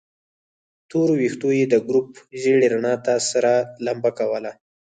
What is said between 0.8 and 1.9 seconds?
تورو ويښتو يې د